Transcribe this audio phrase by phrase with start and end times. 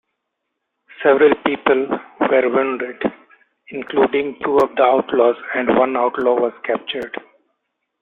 [1.03, 1.87] Several people
[2.21, 3.03] were wounded,
[3.67, 7.15] including two of the outlaws, and one outlaw was captured.